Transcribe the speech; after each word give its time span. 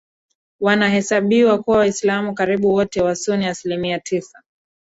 wanahesabiwa 0.59 1.63
kuwa 1.63 1.77
Waislamu 1.77 2.33
karibu 2.33 2.73
wote 2.73 3.01
Wasuni 3.01 3.45
asilimia 3.45 3.99
tisa 3.99 4.43